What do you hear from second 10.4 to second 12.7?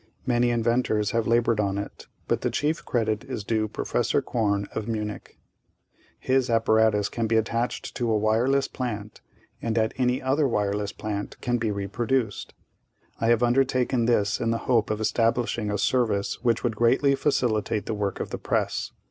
wireless plant can be reproduced.